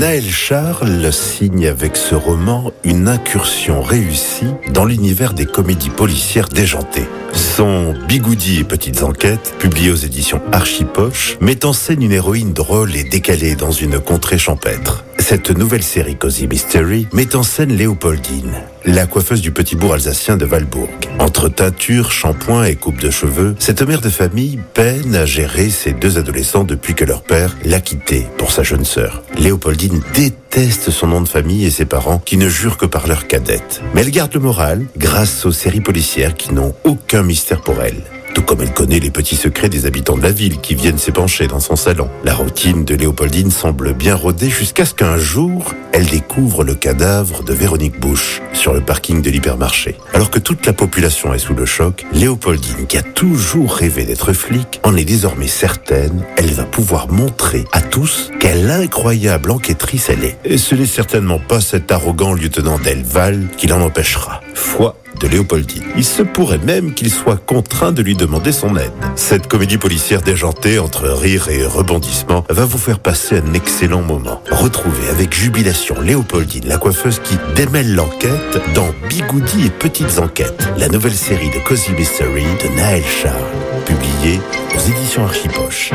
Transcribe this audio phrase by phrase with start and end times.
[0.00, 7.06] Naël Charles signe avec ce roman une incursion réussie dans l'univers des comédies policières déjantées.
[7.34, 12.96] Son Bigoudi et Petites Enquêtes, publié aux éditions Archipoche, met en scène une héroïne drôle
[12.96, 15.04] et décalée dans une contrée champêtre.
[15.18, 20.36] Cette nouvelle série Cozy Mystery met en scène Léopoldine, la coiffeuse du petit bourg alsacien
[20.36, 20.88] de Valbourg.
[21.18, 25.92] Entre teinture, shampoing et coupe de cheveux, cette mère de famille peine à gérer ses
[25.92, 29.22] deux adolescents depuis que leur père l'a quitté pour sa jeune sœur.
[29.38, 33.26] Léopoldine déteste son nom de famille et ses parents qui ne jurent que par leur
[33.26, 33.82] cadette.
[33.94, 38.02] Mais elle garde le moral grâce aux séries policières qui n'ont aucun mystère pour elle.
[38.34, 41.46] Tout comme elle connaît les petits secrets des habitants de la ville qui viennent s'épancher
[41.46, 42.08] dans son salon.
[42.24, 47.42] La routine de Léopoldine semble bien rodée jusqu'à ce qu'un jour, elle découvre le cadavre
[47.42, 49.96] de Véronique Bush sur le parking de l'hypermarché.
[50.14, 54.32] Alors que toute la population est sous le choc, Léopoldine, qui a toujours rêvé d'être
[54.32, 60.24] flic, en est désormais certaine, elle va pouvoir montrer à tous quelle incroyable enquêtrice elle
[60.24, 60.38] est.
[60.44, 64.40] Et ce n'est certainement pas cet arrogant lieutenant Delval qui l'en empêchera.
[64.54, 65.84] Foi de Léopoldine.
[65.96, 68.90] Il se pourrait même qu'il soit contraint de lui demander son aide.
[69.16, 74.42] Cette comédie policière déjantée entre rire et rebondissement va vous faire passer un excellent moment.
[74.50, 80.88] Retrouvez avec jubilation Léopoldine, la coiffeuse qui démêle l'enquête dans Bigoudi et Petites Enquêtes, la
[80.88, 83.40] nouvelle série de Cozy Mystery de Naël Charles,
[83.84, 84.40] publiée
[84.74, 85.92] aux éditions Archipoche.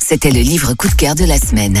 [0.00, 1.80] C'était le livre coup de cœur de la semaine.